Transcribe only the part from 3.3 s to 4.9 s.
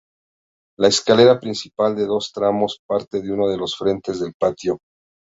uno de los frentes del patio.